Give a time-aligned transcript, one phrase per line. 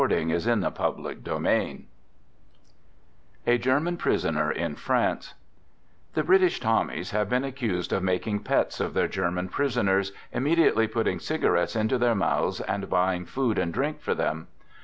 [0.01, 1.83] Digitized by
[3.45, 5.35] A GERMAN PRISONER IN FRANCE
[6.15, 11.19] The British Tommies have been accused of making pets of their German prisoners, immediately putting
[11.19, 14.47] cigarettes into their mouths and buying food and drink for them.